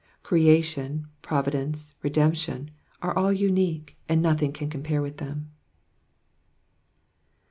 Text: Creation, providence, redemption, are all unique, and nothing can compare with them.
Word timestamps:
Creation, 0.23 1.05
providence, 1.21 1.93
redemption, 2.01 2.71
are 3.03 3.15
all 3.15 3.31
unique, 3.31 3.97
and 4.09 4.19
nothing 4.19 4.51
can 4.51 4.67
compare 4.67 4.99
with 4.99 5.17
them. 5.17 5.51